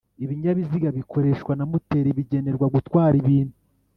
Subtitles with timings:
[0.23, 3.55] ibinyabiziga bikoreshwa na moteri bigenewe gutwara ibintu